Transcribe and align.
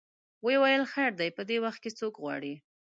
وویل 0.45 0.83
خیر 0.93 1.11
دی 1.19 1.29
په 1.37 1.41
دې 1.49 1.57
وخت 1.65 1.79
کې 1.83 1.91
څوک 1.99 2.13
غواړې. 2.23 2.53